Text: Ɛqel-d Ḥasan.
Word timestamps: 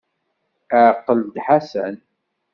Ɛqel-d 0.89 1.35
Ḥasan. 1.45 1.95